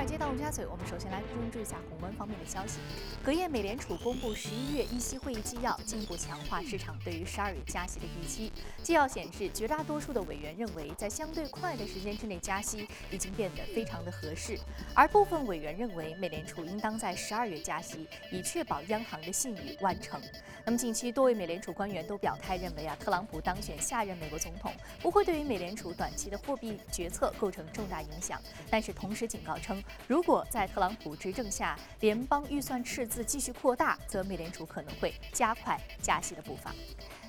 [0.00, 2.78] 尔街到陆家嘴，我们首先来关注一下宏观方面的消息。
[3.22, 8.50] 隔夜，美联储公布十一月议息会议纪要，进一步强化市场对于十二月加息的预期。
[8.82, 14.58] 纪要显示，绝大多数的委员认为，在相对快的时间之内加息已经变得非常的合适，
[14.94, 20.18] 而部分委员认为，美联储应当在十二月加息，以确保央行的信誉完成。
[20.64, 24.72] 那么，近期多位美联储官员都表态认为啊，特朗普当选下任美国总统
[25.02, 28.40] 不会对于美联储短期的货币决策构成重大影响，
[28.70, 29.82] 但是同时警告称。
[30.06, 36.74] 如果在特朗普执政下，联邦预算赤字继续扩大，则美联储可能会加快加息的步伐。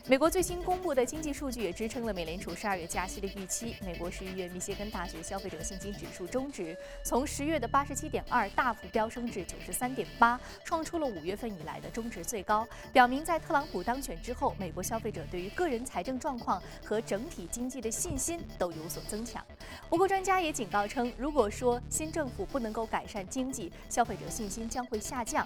[0.07, 3.75] 美国最新公布的经济数据也支撑了美联储十二月加息的预期。
[3.85, 19.45] 美国十一月密歇根大学消费者信心指数终值从十月的八十七点二大幅飙升至九十三点八，创出了五月份以来的终值最高，表明在特朗普当选之后，美国消费者对于个人财政状况和整体经济的信心都有所增强。
[19.91, 25.45] 不过，专家也警告称，如果说新政府不能够改善经济，消费者信心将会下降。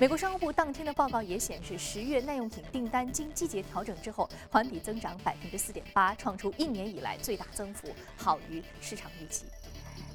[0.00, 3.94] 美国商务部当天的报告也显示，十月耐用品订单经季节调整。
[4.02, 7.86] 之后环比增长百分之四点八，创出一年以来最大增幅，
[8.16, 9.44] 好于市场预期。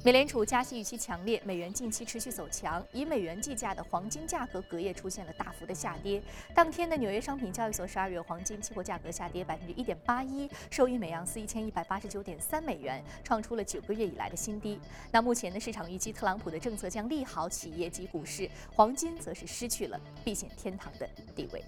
[0.02, 6.22] 美联储加息预期强烈，美元近期持续走强，以美元计价的黄金价格隔夜出现了大幅的下跌。
[6.54, 14.80] 当天的纽约商品交易所十二月黄金期货价格下跌百分之一点八一，收于每盎司一千一百八十九点三美元，创出了九个月以来的新低。
[15.12, 21.06] 那目前的市场预期特朗普的政策将利好企业及股市，黄金则是失去了避险天堂的
[21.36, 21.62] 地位。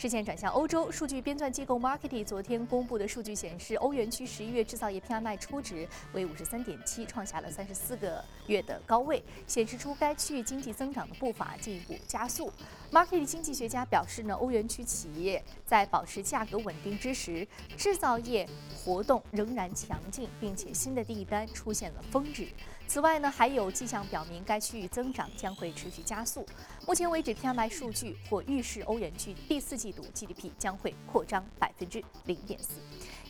[0.00, 12.50] 视线转向欧洲，数据编纂机构 Markety 昨天公布的数据显示，欧元区十一月制造业 PMI 初值为五十三点七，创下了三十四个月的高位，显示出该区域经济增长的步伐进一步加速。
[12.92, 17.46] Market 经济学家表示呢，欧元区企业在保持价格稳定之时，
[17.76, 22.48] 制造业活动仍然强劲，并且新的订单出现了峰值。
[22.88, 26.44] 此外呢，还有迹象表明该区域增长将会持续加速。
[26.84, 32.80] 目前为止，PMI 数据或预示欧元区第四季度 GDP 将会扩张百分之零点四。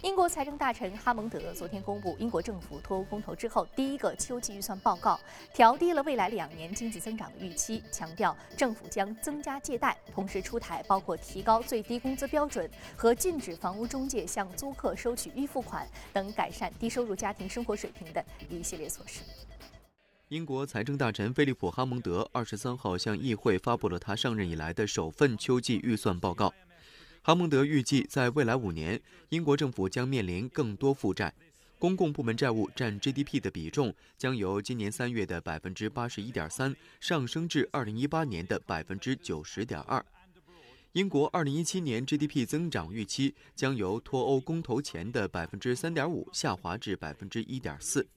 [0.03, 5.21] 英国财政大臣哈蒙德昨天公布英国政府脱欧公投之后第一个秋季预算报告，
[5.53, 19.21] 调低了未来两年经济增长的预期，强调政府将增加借贷，同时出台包括提高最低工资标准和禁止房屋中介向租客收取预付款等改善低收入家庭生活水平的一系列措施。
[20.29, 26.51] 英国财政大臣菲利普·哈蒙德二十三号向议会发布了他上任以来的首份秋季预算报告。
[27.23, 28.99] 哈蒙德预计，在未来五年，
[29.29, 31.35] 英国政府将面临更多负债，
[31.79, 40.05] 公共部门债务占 GDP 的比重将由今年三月的百分之八十一点三上升至二零一八年的百分之九十点二。
[40.93, 48.09] 英国二零一七年 GDP 增长预期将由脱欧公投前的百分之三点五下滑至百分之一点四。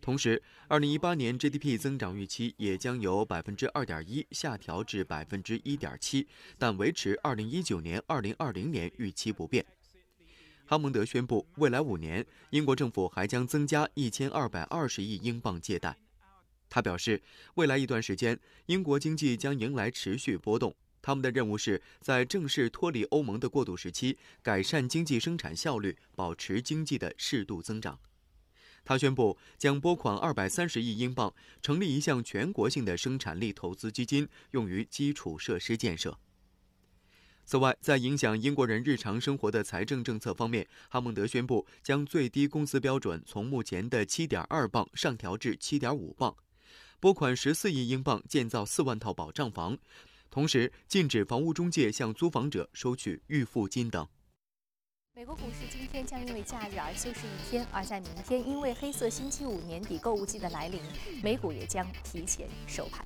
[0.00, 6.26] 同时，2018年 GDP 增长预期也将由百分之二点一下调至百分之一点七，
[6.58, 9.64] 但维持2019年、2020年预期不变。
[10.64, 15.96] 哈蒙德宣布，未来五年，英国政府还将增加一千二百二十亿英镑借贷。
[16.68, 17.20] 他表示，
[17.54, 20.74] 未来一段时间，英国经济将迎来持续波动。
[21.02, 27.98] 他们的任务是在正式脱离欧盟的过渡时期，改善经济生产效率，保持经济的适度增长。
[28.84, 31.32] 他宣布将拨款二百三十亿英镑，
[31.62, 36.18] 成立一项全国性的生产力投资基金，用于基础设施建设。
[37.44, 46.36] 此外，在影响英国人日常生活的财政政策方面，哈蒙德宣布将最低工资标准从目前的七点二磅上调至七点五磅，
[47.00, 49.76] 拨款十四亿英镑建造四万套保障房，
[50.30, 54.06] 同时禁止房屋中介向租房者收取预付金等。
[55.20, 60.80] 美国股市今天将因为假日而休市一天，而在明天，因为黑色星期五年底购物季的来临，
[61.22, 63.04] 美股也将提前收盘。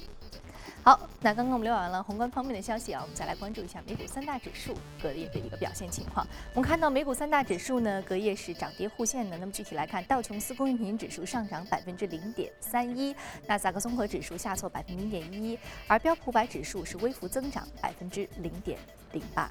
[0.84, 6.24] 好，那刚刚我们聊完了宏观方面的消息啊，我们再来关注一下美股三大指数隔夜的一个表现情况。
[6.54, 9.36] 我们看到美股三大指数呢，隔夜是涨跌互现的。
[9.36, 13.12] 那么具体来看，道琼斯工业平均指数上涨百分之零点三一，
[13.48, 15.58] 纳斯达克综合指数下挫百分之零点一，
[15.88, 18.78] 而标普百指数是微幅增长百分之零点
[19.10, 19.50] 零八。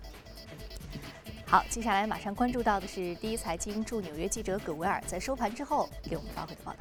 [1.54, 6.78] 好，接下来马上关注到的是第一财经驻纽约记者葛维尔在收盘之后给我们发回的报道。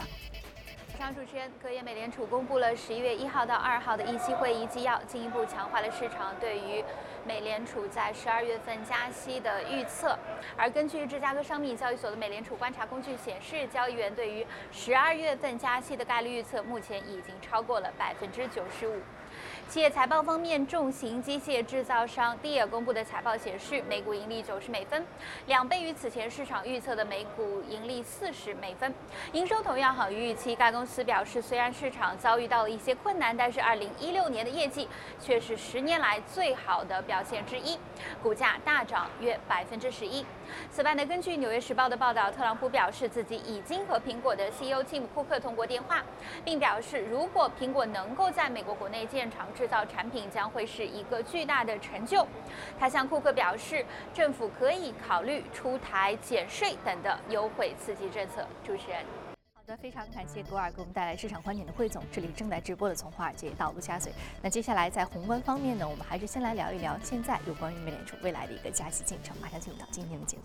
[0.94, 6.82] 早上，主持人，隔夜美联储公布了十一月一号到二号的议息会议纪要，进一步强化了市场对于
[7.26, 10.19] 美联储在十二月份加息的预测。
[10.56, 18.98] 而根据芝加哥商品交易所的美联储观察工具显示，交易员对于十二月份加息的概率预测目前已经超过了百分之九十五。
[19.72, 25.02] 企业财报方面，重型机械制造商蒂尔公布的财报显示，每股盈利九十美分，
[25.46, 28.94] 两倍于此前市场预测的每股盈利四十美分，
[29.32, 30.54] 营收同样好于预期。
[30.54, 34.86] 该公司表示，虽然市场遭遇到了一些困难，但是二零一六年的业绩
[35.19, 37.78] 却是十年来最好的表现之一，
[38.22, 40.22] 股价大涨约百分之十一。
[40.70, 46.02] 此外呢，根据《纽约时报》的报道，特朗普表示自己已经和苹果的 CEO 蒂姆·库克通过电话，
[46.44, 52.26] 并表示，如果苹果能够在美国国内建厂制造产品，将会是一个巨大的成就。
[52.78, 58.46] 他向库克表示，政府可以考虑出台减税等的优惠刺激政策。
[58.64, 59.21] 主持人。
[59.76, 62.02] 非常感谢格尔给我们带来市场观点的汇总。
[62.12, 64.12] 这里正在直播的从华尔街到陆家嘴。
[64.42, 69.36] 那接下来在宏观方面呢，我们还是先来聊一聊现在有关于美联储未来的一个加息进程。
[69.40, 70.42] 马上进入到今天的节目。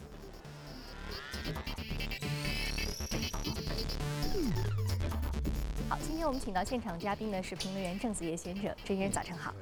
[5.90, 9.54] 好，今天我们请到现场嘉宾呢是评论员郑子叶先生，郑先生早晨好。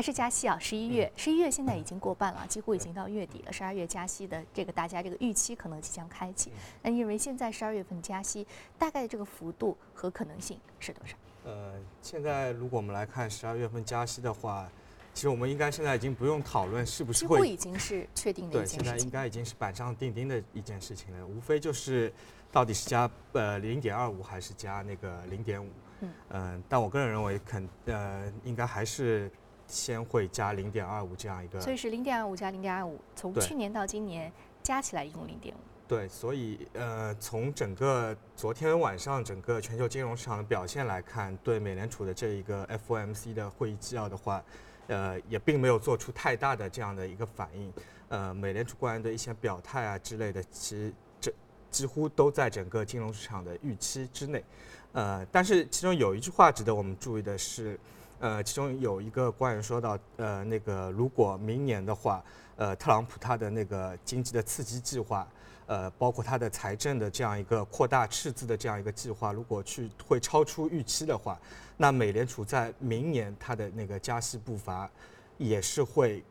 [0.00, 3.52] 还是加息啊，十一月，十一月现在已经过半了，几乎已经到月底了。
[3.52, 6.50] 十二月加息的这个大家这个预期可能即将开启。
[6.80, 8.46] 那你认为现在十二月份加息
[8.78, 11.14] 大概的这个幅度和可能性是多少？
[11.44, 14.66] 呃，现在如果我们来看十二月份加息的话，
[15.12, 21.26] 其实我们应该现在已经不用讨论是不是会，已经是确定的对，现在应该已经是板上钉钉的一件事情了。
[21.26, 22.10] 无非就是
[22.50, 25.68] 到底是加呃零点二五还是加那个零点五。
[26.00, 26.10] 嗯。
[26.30, 29.30] 嗯，但我个人认为肯呃应该还是。
[29.70, 34.30] 先会加零点二五这样一个，所以是零点二五加零点二五，从去年到今年
[34.62, 35.58] 加起来一共零点五。
[35.86, 44.42] 对，所以呃，从整个昨天晚上整个全球金融市场的表现来看，对美联储的这一个 FOMC 的会议纪要的话，
[44.88, 47.72] 呃，也并没有做出太大的这样的一个反应。
[48.08, 51.32] 呃，美联储官员的一些表态啊之类的，其实这
[51.70, 54.44] 几乎都在整个金融市场的预期之内。
[54.92, 57.78] 呃，但是其中有一句话值得我们注意的是。
[58.20, 62.22] 呃，其中有一个官员说到，呃，那个如果明年的话，
[62.56, 65.26] 呃，特朗普他的那个经济的刺激计划，
[65.64, 71.40] 呃，包括他的财政的这样一个扩大赤字的这样一个计划，如果去会超出预期的话，
[71.78, 74.90] 那美联储在明年它的那个加息步伐
[75.38, 76.22] 也是会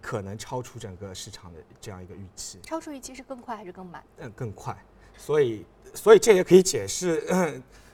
[0.00, 2.58] 可能超出整个市场的这样一个预期。
[2.64, 4.02] 超出预期是更快还是更慢？
[4.18, 4.76] 嗯，更快。
[5.16, 5.64] 所以，
[5.94, 7.24] 所以这也可以解释，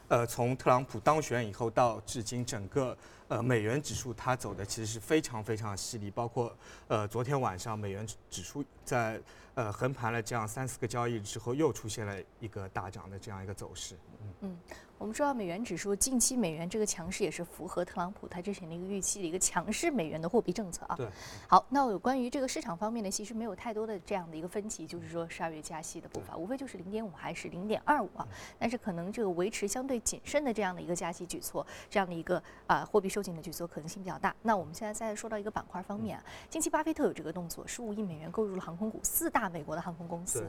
[0.08, 2.96] 呃，从特朗普当选以后到至今整个。
[3.32, 6.54] 呃，美元指数它走的其实是非常非常犀利，包括
[6.86, 9.18] 呃昨天晚上美元指数在
[9.54, 13.96] 呃横盘了这样三四个交易日之后，又出现了一个大涨的这样一个走势。
[14.40, 14.54] 嗯。
[14.98, 20.94] 我们说到美元指数，近期美元这个强势也是符合特朗普他之前的一个预期的一个强势美元的货币政策啊。
[20.94, 21.08] 对。
[21.48, 28.24] 好，那有关于这个市场方面呢，其实没有太多的这样的一个分歧，就是说十二月加息的步伐，无非就是零点五还是零点二五啊。
[28.60, 34.34] 但是可能这个维持相对谨慎的这样的一个加息举措，这样的一个啊货币收紧的举措可能性比较大。
[34.42, 40.44] 那我们现在再说到一个板块方面啊，近期巴菲特有这个动作，十五亿美元购入了航空股，四大美国的航空公司。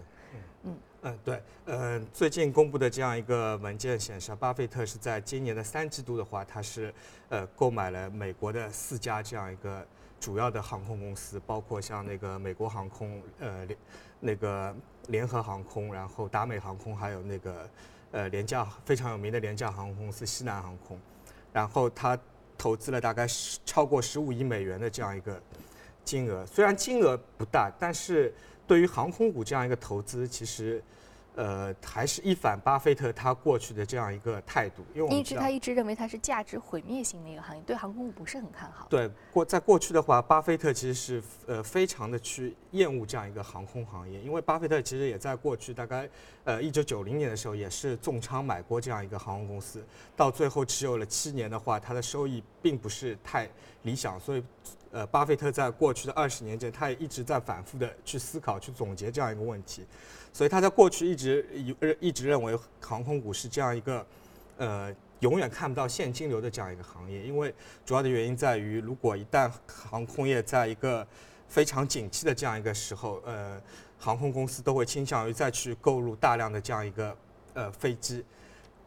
[0.64, 6.94] 嗯嗯对，嗯，最近公布的这样一个文件显示，巴菲特是在今年的三季度的话，他是
[7.30, 9.86] 呃购买了美国的四家这样一个
[10.20, 13.78] 主要的航空公司，包括像那个美国航空，呃联
[14.22, 14.74] 那个
[15.08, 17.70] 联合航空，然后达美航空，还有那个
[18.12, 20.98] 呃廉价非常有名的廉价航空公司西南航空，
[21.52, 22.18] 然后他
[22.64, 25.42] 投资了大概是超过十五亿美元的这样一个
[26.06, 28.34] 金额，虽然金额不大，但是。
[28.66, 30.82] 对于航空股这样一个投资，其实，
[31.36, 38.86] 呃，还是一反巴菲特他过去的这样一个态度，因为一直他一直认为它是价值毁灭性的一个行业，对航空股不是很看好。
[38.90, 46.08] 对过在过去的话，巴菲特其实是呃非常的去厌恶这样一个航空行业，因为巴菲特其实也在过去大概
[46.44, 49.84] 呃一九九零年的时候也是重仓买过这样一个航空公司，
[50.16, 53.50] 到最后持有了七年的话，它的收益并不是太
[53.82, 54.44] 理想，所以。
[54.94, 59.84] 呃，巴菲特在过去的二十年间，他也一直在反复的去思考、去总结这样一个问题，
[60.32, 64.06] 所以他在过去一直一一直认为航空股是这样一个，
[64.58, 67.52] 呃，永远看不到现金流的这样一个行业，因为
[67.84, 71.08] 主要的原因在于，如果一旦航空业在一个
[71.48, 73.60] 非常景气的这样一个时候，呃，
[73.98, 77.18] 航空公司都会倾向于再去购入大量的这样一个
[77.56, 78.24] 呃飞机，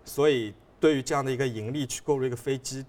[0.04, 2.86] 所以对于这样的一个盈利去购入一个飞机。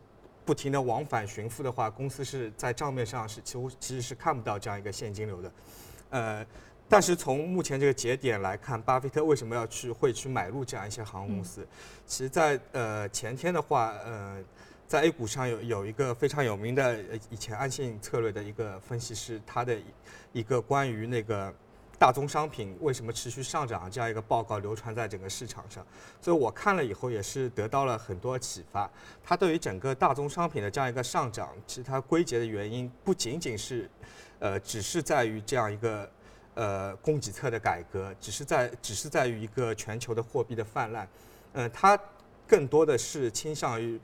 [0.47, 5.51] 不停的往返寻付的话，公司是在账面上是几乎其实是看不到这样一个现金流的，
[6.11, 6.45] 呃，
[6.87, 11.67] 但是从目前这个节点来看，巴菲特为什么要去会去买入这样一些航空公司？
[12.05, 14.41] 其实，在呃前天的话，呃，
[14.87, 16.97] 在 A 股上有有一个非常有名的
[17.29, 19.77] 以前安信策略的一个分析师，他的
[20.31, 21.53] 一个关于那个
[21.99, 25.85] 大宗商品为什么持续上涨这样一个报告流传在整个市场上，
[26.21, 28.89] 所以我看了以后也是得到了很多启发。
[29.23, 33.89] 它对于整个大宗商品的这样一个上涨，其实它归结的原因不仅仅是，
[34.39, 36.09] 呃，只是在于这样一个
[36.53, 41.07] 呃供给侧的改革，只是在只是在于一个全球的货币的泛滥，
[41.53, 41.99] 嗯，它
[42.47, 43.99] 更多的是倾向于。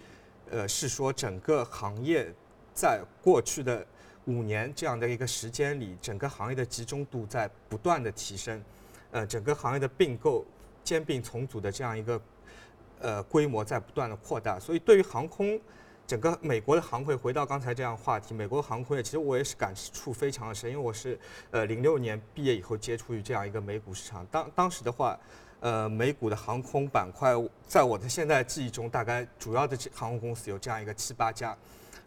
[0.52, 2.32] 呃，是说整个行业
[2.76, 3.84] 在过去的
[4.26, 8.64] 五年这样的一个时间里，整个行业的集中度在不断的提升，
[9.12, 10.46] 呃，整个行业的并购、
[10.84, 12.22] 兼并重组的这样一个
[13.00, 15.60] 呃规模在不断的扩大，所以对于航空，
[16.06, 21.20] 整个美国的航会，回到刚才这样话题，美国航空业其实我也是感触非常的深，因为我是
[21.52, 25.20] 呃零六年毕业以后接触于这样一个美股市场，当当时的话。
[25.60, 27.32] 呃，美股的航空板块，
[27.66, 31.58] 在我的现在记忆中，大概主要的航空公司有这样一个七八家，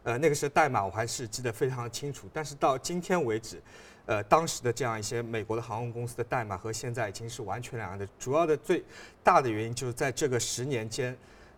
[0.06, 2.28] 呃，那个是代码，我还是记得非常清楚。
[2.32, 3.60] 但是到今天为止，
[4.06, 8.08] 呃，当时的这样一些美国的航空公司的代码和现在已经是完全两样的。
[8.16, 8.84] 主要的最
[9.25, 11.16] 大的原因就是在这个十年间，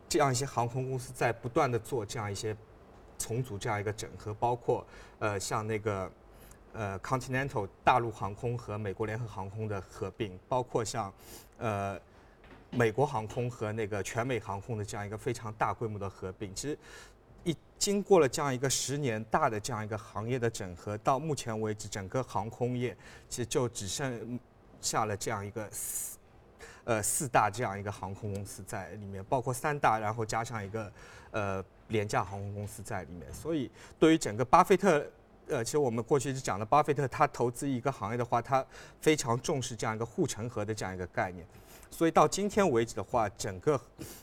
[0.08, 2.56] 这样一些航空公司在不断的做这样一些
[3.18, 4.82] 重组，这样一个整合，包括
[5.18, 6.10] 呃像那个
[6.72, 11.12] 呃 Continental 大陆航空和美国联合航空的合并，包括像。
[11.60, 12.00] 呃，
[12.70, 16.78] 美国航空和那个全美航空的这样一个非常大规模的合并，其实
[17.44, 22.96] 一经过了这样一个十年大的这样一个行业的整合，到目前为止，整个航空业
[23.28, 24.38] 其实就只剩
[24.80, 26.18] 下了这样一个四
[26.84, 30.92] 呃四大这样一个航空公司在里面，包括三大，然后加上一个
[31.30, 33.32] 呃廉价航空公司在里面。
[33.32, 35.04] 所以，对于整个巴菲特。
[35.50, 38.62] 呃，其实我们过去一直讲的，巴菲特他投资一个行业的话，他
[39.00, 41.46] 非常重视这样一个护城河的这样一个概念。
[41.90, 43.80] 所以到今天为止的话，整个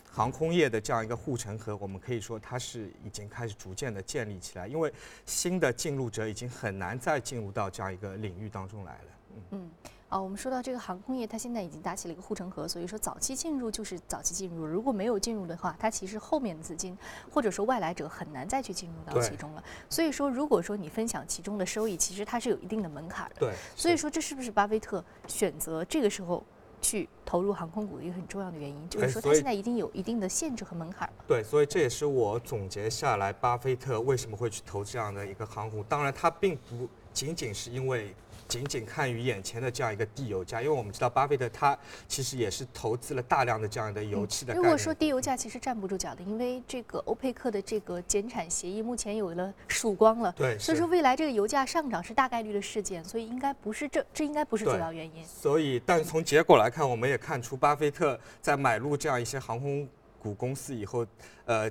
[0.10, 4.91] 航空业的这样一个护城河，我们可以说它是已经开始逐渐的建立起来，因为
[5.25, 9.07] 新的进入者已经很难再进入到这样一个领域当中来了。
[9.51, 9.69] 嗯。
[10.07, 16.95] 啊，我们说到这个航空业，它现在已经搭起了一个护城河，所以说早期进入就是早期进入，如果没有进入的话，它其实后面的资金
[17.29, 19.63] 或者说外来者很难再去进入到其中了。
[19.89, 23.36] 所以说，如果说你分享其中的收益，其实它是有一定的门槛的。
[23.39, 23.53] 对。
[23.75, 26.45] 所以说，这是不是巴菲特选择这个时候
[26.82, 28.89] 去投入航空股一个很重要的原因？
[28.89, 35.84] 就是说，它现在一定有一定的限制和门槛对，所以这也是我总结下来，巴菲特为什么会去投这样的一个航空。
[35.86, 38.15] 当然，他并不仅仅是因为。
[38.48, 44.54] 仅仅看于眼前的这样一个低油价，因为我们知道巴菲特他其实也是投资了大量的这样的油气的。
[44.54, 50.32] 如果说低油价其实站不住脚的，因为这个欧佩克的这个减产协议目前有了曙光了。
[50.34, 50.58] 对。
[50.60, 55.25] 所以说未来这个油价上涨是大概率的事件，所以应该不是这这应该不是主要原因。
[55.25, 59.88] 所以，但是从结果来看，我们也看出巴菲特在买入这样一些航空
[60.20, 61.06] 股公司以后，
[61.46, 61.70] 呃。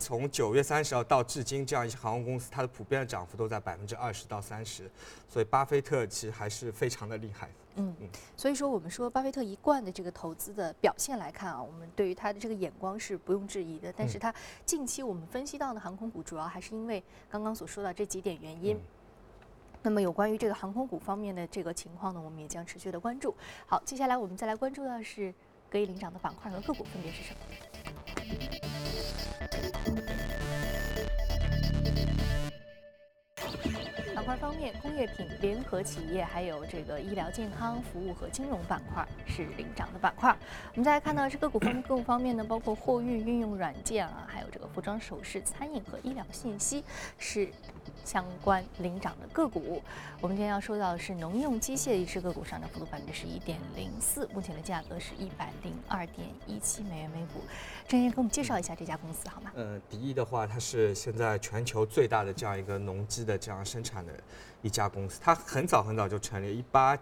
[0.00, 4.90] 从九月三十号到至今，这样一些航空公司，它的普遍的涨幅都在百分之二十到三十，
[5.28, 7.50] 所以巴菲特其实还是非常的厉害。
[7.76, 13.92] 嗯嗯，所以说我们说巴菲特一贯的这个投资的表现来看啊，我们对于他的这个眼光是不用质疑的。
[13.94, 18.80] 但是他近期我们分析到的航空股，主要还是因为刚刚所说的这几点原因。
[19.82, 23.34] 那么有关于这个航空股方面的这个情况呢，我们也将持续的关注。
[23.66, 25.32] 好，接下来我们再来关注的是
[25.70, 27.38] 可以领涨的板块和个股分别是什么？
[34.82, 40.36] 工业品、联合企业，还有这个医疗健康服务和金融板块是领涨的板块。
[40.72, 46.84] 我们再来看到是个股方面个股方面呢，包括货运、运用软件啊，还有这个服装首饰、餐饮和医疗信息
[47.16, 47.48] 是。
[48.04, 49.82] 相关领涨的个股，
[50.20, 57.42] 我们今天要说到的是农用机械一只个股上涨幅度百分之十一点零四，目前的价格是一百零二点一七美元每股。
[57.86, 59.52] 郑燕给我们介绍一下这家公司好吗？
[59.54, 64.12] 呃，迪意的话，它是现在全球最大的这样一个农机的这样生产的
[64.62, 65.20] 一家公司。
[65.22, 66.98] 它很早很早就成立，一八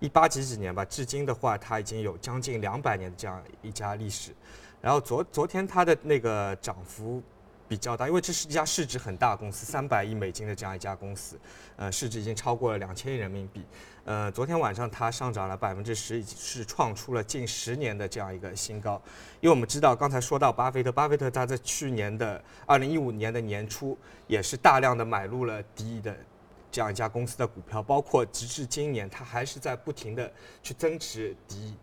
[0.00, 4.32] 一八几几年吧，至今的话，它已经有将近两百年的这样一家历史。
[4.80, 7.22] 然后昨昨天它的那个涨幅。
[7.66, 11.40] 比较大，因为这是一家市值很大公司，三百亿美金的这样一家公司，
[11.76, 13.64] 呃，市值已经超过了两千亿人民币。
[14.04, 19.00] 呃，昨天晚上它上涨了百分之十，已经是创出了近十年的这样一个新高。
[19.40, 23.96] 因为我们知道，刚才说到巴菲特，巴菲特他在去年的二零一五年的年初，
[24.26, 26.14] 也是大量的买入了迪的
[26.74, 30.28] 这样一家公司的股票，包括直至今年，它还是在不停的
[30.60, 31.74] 去增持迪意。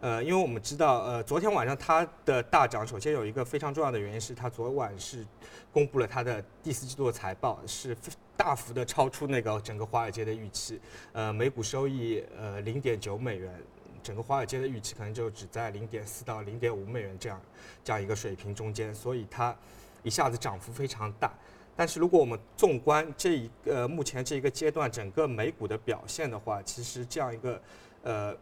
[0.00, 5.24] 呃，因为我们知道，呃，昨天晚上它的大涨，首先有一个非常重要的原因是，它昨晚是
[5.72, 7.96] 公布了它的第四季度的财报，是
[8.36, 10.80] 大幅的超出那个整个华尔街的预期，
[11.12, 13.62] 呃，每股收益呃零点九美元，
[14.02, 17.40] 整个华尔街的预期可能就只在零点四到零点五美元这样
[17.84, 19.56] 这样一个水平中间，所以它
[20.02, 21.32] 一下子涨幅非常大。
[21.74, 27.62] 但是如果我们纵观这一个目前这一个阶段整个美股的表现的话，其实这样一个
[28.02, 28.36] 呃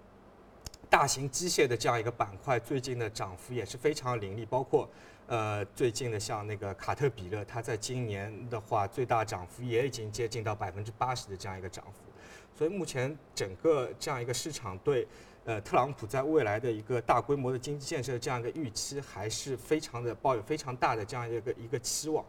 [0.89, 4.91] 大型机械的这样一个板块最近的涨幅也是非常凌厉，包括
[5.29, 12.11] 呃最近的像那个卡特彼勒，它在今年的话最大涨幅也已经接近到百分之八十的这样一个涨幅。
[12.59, 15.07] 所以目前整个这样一个市场对
[15.45, 22.25] 呃特朗普在未来的一个大规模的经济建设这样一个预期还是非常的抱有非常大的这样一个一个期望。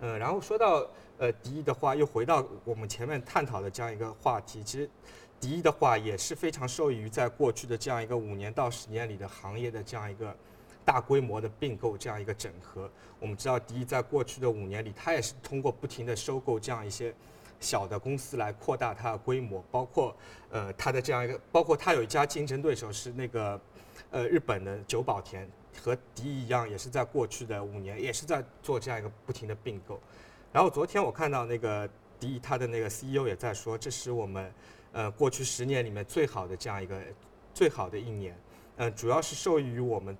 [0.00, 0.86] 呃，然后说到
[1.18, 4.62] 呃迪意的话，又回到我们前面探讨的这样一个话题。
[4.62, 4.90] 其实，
[5.40, 10.34] 迪意的话也是非常受益于在过去的这样一个五年到十年里的行业的这样一个
[10.84, 12.90] 大规模的并购这样一个整合。
[13.20, 17.14] 我们知道，迪意在过去的五年里，它也是通过不停的收购这样一些
[17.60, 20.14] 小的公司来扩大它的规模，包括
[20.50, 23.60] 呃它的这样一个，包括它有一家竞争对手是那个
[24.10, 25.48] 呃日本的久保田。
[25.82, 30.00] 和迪一样，也是在过去的五年，也是在做这样一个不停的并购。
[30.52, 31.88] 然后昨天我看到那个
[32.18, 34.52] 迪他的那个 CEO 也在说，这是我们
[34.92, 37.00] 呃过去十年里面最好的这样一个
[37.52, 38.38] 最好的一年。
[38.76, 40.16] 嗯，主要是受益于我们。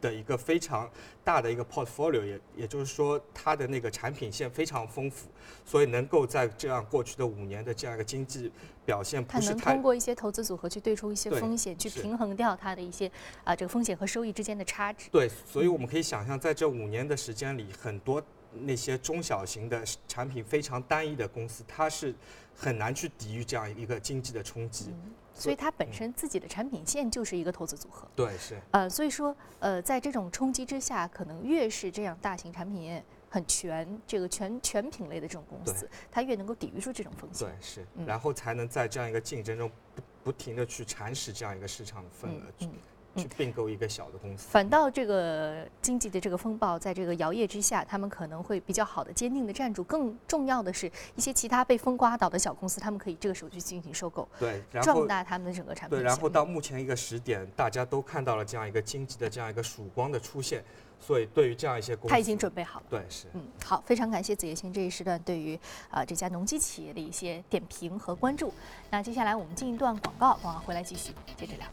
[0.00, 0.88] 的一个非常
[1.22, 5.28] 大的一个 portfolio，也也就是说，它的那个产品线非常丰富，
[5.64, 8.50] 所以能够在这样过去的五年的这样一个经济
[8.84, 13.10] 表现，它能通过一些投资组合去对冲一些风险，去平衡掉它的一些
[13.44, 15.08] 啊这个风险和收益之间的差值。
[15.10, 22.14] 对，所以我们可以想象，在这五年的时间里，很多那些中小型的产品非常单一的公司，它是
[22.56, 24.92] 很难去抵御这样一个经济的冲击。
[25.40, 28.06] 所以它本身自己的产品线就是一个投资组合。
[28.14, 28.60] 对，是。
[28.72, 37.48] 呃，所以说，呃，在这种冲击之下，可能越是这样大型产品线很全，这个全全品类的这种公司，它越能够抵御住这种风险。
[37.48, 37.86] 对，是。
[38.06, 42.42] 然后才能在这样一个竞争中不不停的去蚕食这样一个市场的份额。
[42.60, 42.70] 嗯。
[43.16, 49.82] 去并购一个小的公司，反倒这个经济的这个风暴，在这个摇曳之下，他们可能会比较好的、坚定的站住。
[49.84, 55.98] 更重要的是，一些其他被风刮倒的小公司，他们可以这个时候去进行收购，对，壮大他们的整个产品。
[55.98, 60.64] 对，然后到目前一个时点，大家都看到了这样一个经济的这样一个曙光的出现，
[61.00, 62.86] 所以对于这样一些公司，他已经准备好了。
[62.88, 63.26] 对，是。
[63.32, 65.58] 嗯，好，非常感谢子叶先这一时段对于
[65.90, 68.52] 啊这家农机企业的一些点评和关注。
[68.90, 71.66] 那接下来我们进一段广告，广告回来继续接着聊。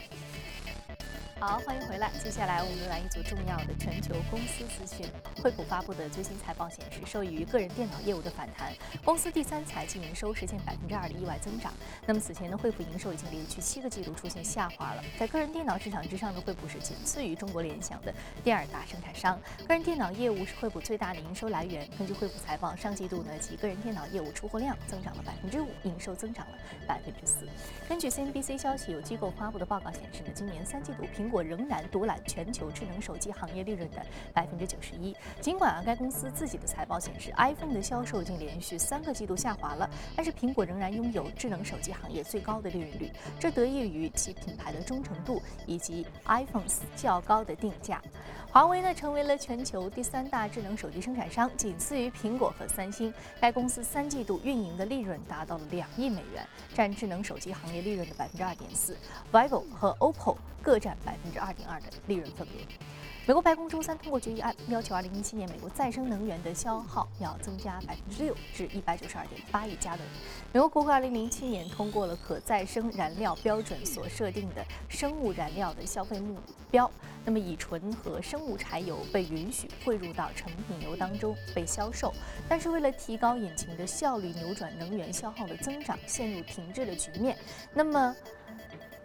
[1.40, 2.10] 好，欢迎回来。
[2.20, 5.06] 接下来我们来一组重要的全球公司资讯。
[5.40, 8.72] 惠普发布的最新财报显示，受益于个人电脑业务的反弹，
[9.04, 11.72] 公司第三财季营收实现百分之二的意外增长。
[12.04, 15.04] 那么此前呢，惠普营收已经连续七个季度出现下滑了。
[15.16, 18.12] 在个人电脑市场之上的惠普是仅次于中国联想的
[18.42, 19.40] 第二大生产商。
[19.68, 21.88] 个人电脑业务是惠普最大的营收来源。
[21.96, 27.46] 根据惠普财报，上季度呢其个人电脑业务出货量增长了百分之五，营收增长了百分之四。
[27.88, 34.00] 根据 CNBC 消息，有机构发布的报告显示呢，今年三季度苹苹果仍然独揽全球智能手机行业利润的
[34.32, 35.14] 百分之九十一。
[35.42, 46.64] 尽管啊，该公司自己的财报显示，iPhone 的销售已经连续三个季度下滑了，但是苹果仍然拥有智能手机行业最高的利润率，这得益于其品牌的忠诚度以及 iPhone
[46.96, 48.02] 较高的定价。
[48.50, 53.12] 华为呢，成为了全球第三大智能手机生产商，仅次于苹果和三星。
[53.38, 58.96] 该公司三季度运营的利润达到了两亿美元，占智能手机行业利润的百分之二点四。
[59.30, 62.50] vivo 和 OPPO 各占百百分之二点二的利润份额。
[63.26, 70.08] 美国白宫周三通过决议案，要求2017年美国再生能源的消耗要增加百分之六，至192.8亿加仑。
[70.50, 76.38] 美国国会2007年通过了可再生燃料标准所设定的生物燃料的消费目
[76.70, 76.90] 标，
[77.22, 82.14] 那么乙醇和生物柴油被允许汇入到成品油当中被销售，
[82.48, 87.36] 但是为了提高引擎的效率，扭转能源消耗的增长陷入停滞的局面。
[87.74, 88.16] 那么。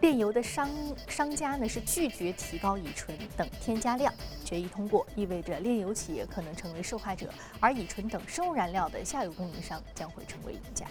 [0.03, 0.69] 炼油的商
[1.07, 4.13] 商家呢是拒绝提高乙醇等添加量，
[4.43, 7.29] 决议通过意味着炼油企业可能成为受害者，
[7.61, 10.85] 而乙醇等生物燃料的下游供应商将会成为赢家。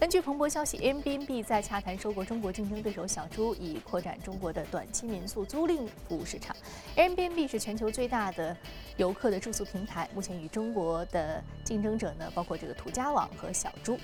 [0.00, 6.56] 根据彭博消息，Airbnb 在洽谈收购中国竞争对手小猪，以扩展中国的短期民宿租赁服务市场。
[6.96, 8.56] Airbnb 是全球最大的
[8.96, 13.98] 游客的住宿平台，目前与中国的竞争者呢包括这个途家网和小猪。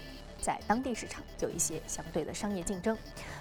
[0.45, 2.95] 在当地市场有一些相对的商业竞争。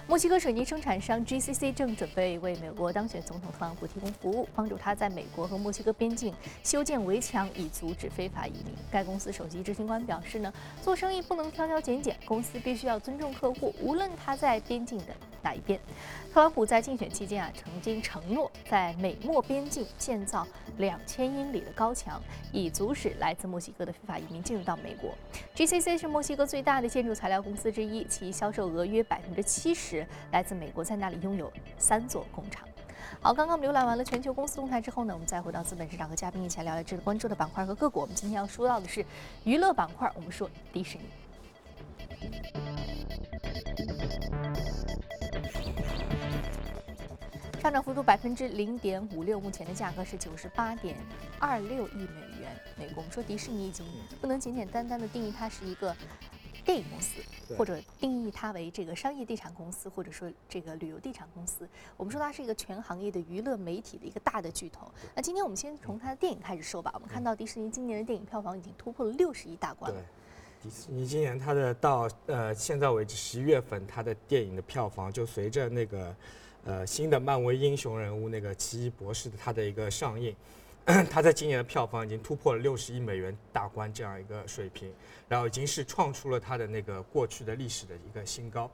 [0.08, 8.74] 墨西哥水泥生产商 GCC 正准备为美国当选总统特朗普提供服务，帮助他在美国和墨西哥边境修建围墙，以阻止非法移民。
[8.90, 15.14] 该公司首席执行官表示呢，做生意不能挑挑拣拣，公司必须要尊重客户，无论他在边境的
[15.44, 15.78] 哪一边。
[16.32, 20.44] 特朗普在竞选期间啊，曾经承诺在美墨边境建造
[20.78, 25.14] 两千英里的高墙，以阻止来自墨西哥的非法移民进入到美国。
[25.54, 26.88] GCC 是墨西哥最大的。
[26.94, 32.64] 建筑材料公司之一，其销售额约百分之七十来自美国，在那里拥有三座工厂。
[33.20, 37.98] 好，刚刚我们浏览完了全球公司动态之后呢，我们再回到资本市场和嘉宾一起来聊聊值得关注的板块和个股。
[37.98, 39.04] 我们今天要说到的是
[39.42, 41.04] 娱乐板块，我们说迪士尼。
[47.64, 50.94] 上涨幅度百分之零点五六，目前的价格是九十八点
[51.38, 52.54] 二六亿美元。
[52.76, 53.86] 美国，我们说迪士尼已经
[54.20, 55.96] 不能简简单单的定义它是一个
[56.62, 57.22] 电影公司，
[57.56, 61.66] 或者定义它为这个商业地产公司，或者说这个旅游地产公司。
[61.96, 64.92] 我们说它是一个全行业的娱乐媒体的一个大的巨头。
[65.14, 66.90] 那今天我们先从它的电影开始说吧。
[66.92, 69.98] 我们看到迪士尼今年的电影票房已经突破了六十亿大关了。
[70.62, 76.14] 迪士尼今年它的到呃现在为止十一月份，它的电影的票房就随着那个。
[76.64, 80.34] 呃，新的漫威英雄人物那个奇异博士的他的一个上映，
[81.10, 84.90] 他在今年的票房已经突破了六十亿美元大关这样一个水平，
[85.28, 88.70] 然后已经是创出了他的那个过去的历史的一个新高。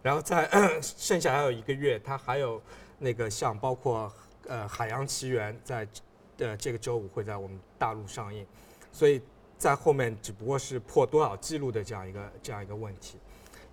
[0.00, 0.48] 然后在
[0.80, 2.62] 剩下还有一个月，他还有
[2.98, 4.12] 那个像包括
[4.46, 5.88] 呃海洋奇缘在
[6.38, 8.46] 呃这个周五会在我们大陆上映，
[8.92, 9.20] 所以
[9.58, 13.18] 在后面只不过是破多少记录的这样一个这样一个问题。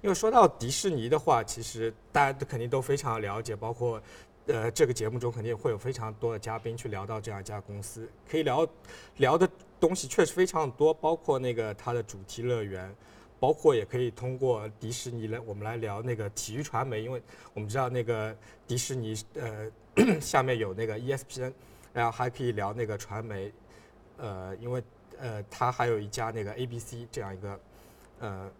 [0.01, 4.01] 因为说到迪士尼的话，其实大家都肯定都非常了解，包括，
[4.47, 8.67] 呃，这个节目中肯定会有非常多的嘉宾去聊到这样一家公司，可以聊
[9.17, 9.47] 聊的
[9.79, 12.91] 东西确实非常多，包括那个它的主题乐园，
[13.39, 17.21] 包括也可以通过迪士尼来我们来聊那个体育传媒，因为
[17.53, 18.35] 我们知道那个
[18.65, 19.69] 迪士尼呃
[20.19, 21.53] 下面有那个 ESPN，
[21.93, 23.53] 然后还可以聊那个传媒，
[24.17, 24.81] 呃，因为
[25.19, 27.59] 呃它还有一家那个 ABC 这样一个
[28.19, 28.51] 呃。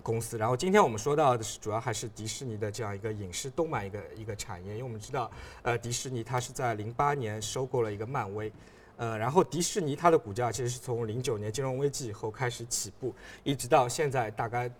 [0.00, 5.30] 公司，然后今天我们说到的是主要还是迪士尼的这样一个影视动漫一个一个产业，因为我们知道，
[5.62, 8.52] 呃，迪士尼它是在零八年收购了一个漫威，
[8.96, 14.70] 呃，然后迪士尼它的股价其实是从零九年金融危机以后开始起步，一直到现在大概，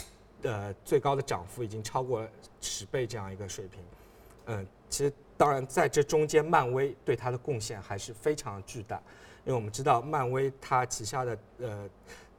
[0.42, 2.28] 呃，最高的涨幅已经超过了
[2.60, 3.80] 十倍这样一个水平，
[4.46, 8.96] 嗯，其实当然在这中间，漫威对它的贡献还是非常巨大，
[9.44, 11.88] 因为我们知道漫威它旗下的呃。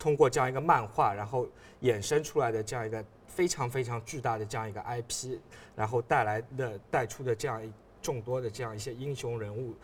[0.01, 1.47] 通过这样一个漫画，然后
[1.83, 5.37] 衍生出来的这样一个非常非常巨大的这样一个 IP，
[5.75, 9.75] 然后带来的带出的这样一众多的这样一些英雄人物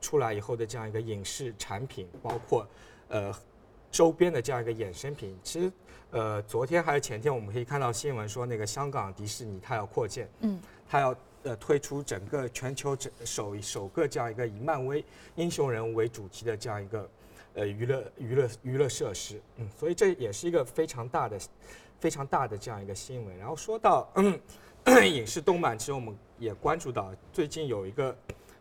[0.00, 2.66] 出来以后的这样一个影视产品，包括
[3.08, 3.30] 呃
[3.90, 5.38] 周边的这样一个衍生品。
[5.42, 5.70] 其实
[6.10, 10.58] 呃昨天还是前天，我们可以看到新闻说那个香港迪士尼它要扩建，嗯，
[10.88, 17.06] 它要呃推出整个全球整首首个这样一个以漫威英雄人物为主题的这样一个。
[17.56, 21.38] 呃，娱乐娱乐娱乐设施，嗯，所以这也是一个非常大的、
[21.98, 23.34] 非常大的这样一个新闻。
[23.38, 24.38] 然后说到嗯
[25.10, 28.14] 影视动漫，其实我们也关注到最近有一个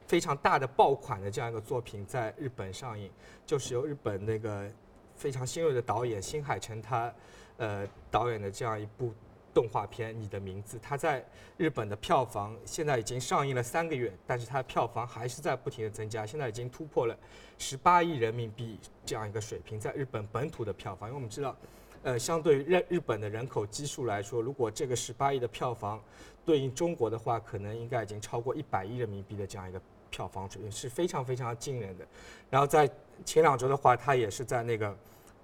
[0.08, 3.12] 非常大的爆款的这样一个作品在日本上映，
[3.46, 4.72] 就是由日本那个
[5.14, 7.14] 非常新锐的导演新海诚他
[7.58, 9.14] 呃导演的这样一部。
[9.56, 17.18] 动画片《你的名字》，它在日本的票房现在已经上映了三个月，但是它的票房还是在不停的增加，现在已经突破了
[17.58, 21.08] 十八亿人民币这样一个水平，在日本本土的票房。
[21.08, 21.56] 因为我们知道，
[22.04, 26.02] 呃，相对于日日本的人口基数来说，如果这个十八亿的票房
[26.46, 32.06] 对应中国的话，可能应该已经超过一百亿人民币的这样一个票房水平，是非常非常惊人的。
[32.50, 32.90] 然后在
[33.24, 34.94] 前两周的话，它也是在那个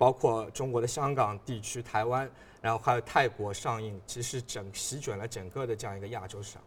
[0.01, 2.27] 包括中国的香港地区、台湾。
[2.59, 6.61] 然后还有泰国上映，其实整席卷了整个的这样一个亚洲市场。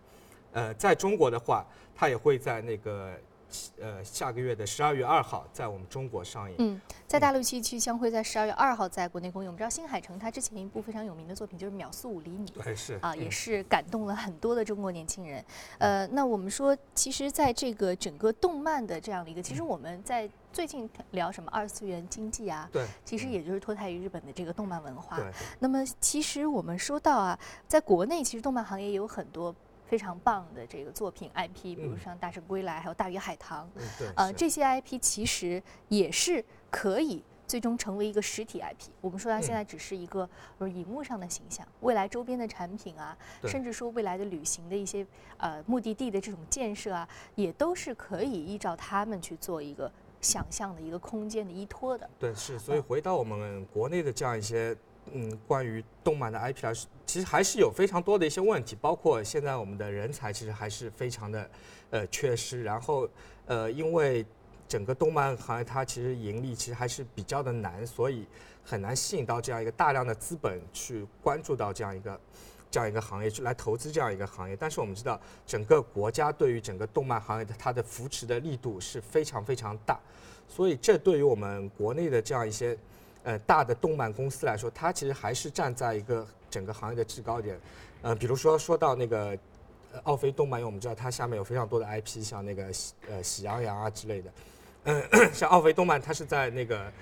[0.52, 3.12] 呃，在中国的话，它也会在那个
[3.80, 6.56] 呃下个月的十二月二号在我们中国上映。
[6.58, 9.48] 嗯，在大陆地区将会在十二月二号在国内公映。
[9.48, 15.44] 我们知道新海诚他之前一部非常有名的作品就是《秒速五厘米》，对是啊，也是感动了很多的中国年轻人。
[15.78, 20.28] 呃，那我们说，其实在这个整个动漫的这样的一个，其实我们在。
[20.54, 22.68] 最近聊什么二次元经济啊？
[22.72, 25.18] 对，其实也就是脱胎于日本的这个动漫文化。
[25.58, 29.52] 那么其实我们说到啊，在国内其实动漫行业也有很多
[29.94, 33.64] 非常棒的这个作品 IP，比如像《大圣归来》还有《大鱼海棠》。
[34.00, 38.90] 嗯，呃，这些 IP 其实也是可以最终成为一个实体 IP。
[39.00, 40.28] 我们说它现在只是一个
[40.58, 49.88] 呃荧幕上的形象，未来周边的产品啊，甚至说未来的旅行的一些呃目的地的这种建设啊，也都是可以依照他们去做一个。
[50.20, 54.74] 想象的一个空间的依托的，对，是，所以回到我们国内的这样一些，
[55.12, 61.50] 嗯，关于动漫的 IP 来说，其实还是有非常多的一些问题，包括现在我们的人才其实还是非常的，
[61.90, 62.62] 呃，缺失。
[62.62, 63.08] 然后，
[63.46, 64.24] 呃，因为
[64.66, 68.26] 整个动漫行业它其实盈利其实还是比较的难，所以
[68.64, 72.18] 很难吸引到这样一个大量的资本去关注到这样一个。
[72.70, 79.96] 这样一个行业去来投资这样一个行业，但是我们知道，整个国家对于整个动漫行业的它的扶持的力度是非常非常大，
[80.48, 82.76] 所以这对于我们国内的这样一些
[83.24, 87.58] 呃大的动漫公司来说，它其实还是站在一个整个行业的制高点。
[88.02, 89.36] 呃，比如说说到那个
[90.04, 94.32] 奥飞动漫，因为我们知道它下面有非常多的 IP，像那个喜呃喜羊羊啊之类的。
[94.84, 95.02] 嗯，
[95.34, 96.92] 像奥飞动漫，它是在那个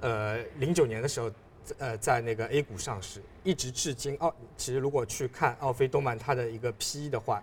[0.00, 1.30] 呃零九年的时候，
[1.78, 7.42] 呃在那个 A 股上市，一直至今奥其实如果去看奥飞动漫它的一个 PE 的话。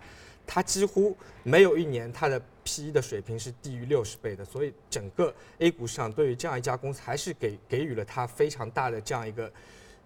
[0.51, 9.53] 它几乎没有一年它的 P/E 的水平是低于六十倍的，所以整个 A 股市场对于这样一家公司还是给给予了它非常大的这样一个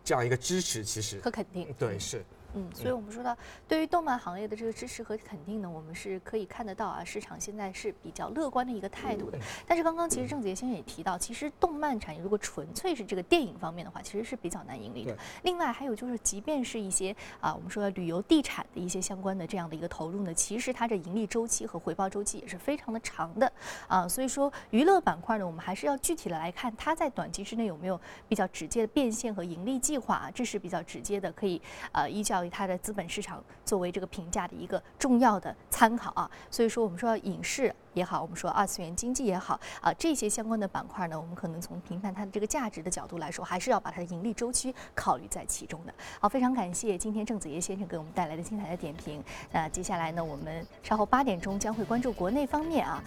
[0.04, 1.74] 这样一个支持，其实和肯定。
[1.80, 2.22] 对，是。
[2.56, 3.36] 嗯，所以我们说到
[3.68, 9.40] 对于动漫行业的这个支持和肯定呢，我们是可以看得到啊，市场现在是比较乐观的一个态度的。
[9.66, 15.18] 但是刚刚其实郑杰先生也提到，其实动漫产业如果纯粹是这个电影方面的话，其实是比较难盈利的。
[15.44, 23.52] 另外还有就是，即便是一些啊，我们说旅游地产的一些相关的这样的一个投入呢，其实它这盈利周期和回报周期也是非常的长的
[23.88, 24.08] 啊。
[24.08, 31.62] 所以说娱乐板块呢，我们还是要具体的来看，它在短期之内有没有比较直接的变现和盈利计划啊，这是比较直接的，可以
[31.92, 33.24] 呃依照于它的资本市。
[33.24, 45.94] 场作为这个评价的一个重要的参考啊，所以说我们说影视也好，我们说二次元经济也好啊，这些相关的板块呢，我们可能从评判它的这个价值的角度来说，还是要把它的盈利周期考虑在其中的。
[46.20, 49.24] 好，非常感谢今天郑子业先生给我们带来的精彩的点评。
[49.54, 53.02] 那接下来呢，我们稍后八点钟将会关注国内方面啊。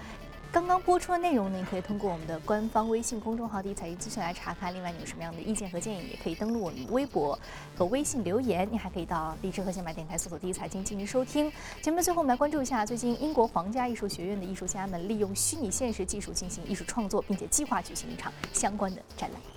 [0.52, 4.74] 刚刚播出的内容呢，你可以通过我们的官方微信公众号“第一财经资讯”来查看。
[4.74, 7.38] 另外，你有什么样的意见和建议，也可以登录我们微博
[7.76, 8.66] 和微信留言。
[8.72, 11.52] 你还可以到荔枝和喜马电台搜索“第一财经”进行收听。
[11.82, 19.55] 节目的最后，我们来关注一下最近英国皇家艺术学院的艺术家们利用虚拟现实技术进行艺术创作，并且计划举行一场相关的展览。